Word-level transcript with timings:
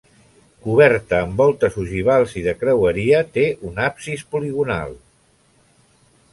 Coberta 0.67 1.19
amb 1.25 1.41
voltes 1.43 1.77
ogivals 1.83 2.33
i 2.41 2.43
de 2.47 2.55
creueria 2.63 3.21
té 3.37 3.45
un 3.73 3.79
absis 3.91 4.27
poligonal. 4.35 4.99